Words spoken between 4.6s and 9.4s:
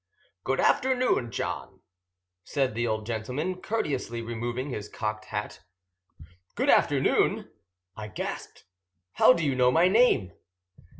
his cocked hat. "Good afternoon!" I gasped. "How